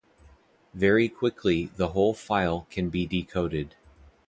Very 0.73 1.07
quickly 1.09 1.67
the 1.77 1.89
whole 1.89 2.15
file 2.15 2.65
can 2.71 2.89
be 2.89 3.05
decoded. 3.05 3.75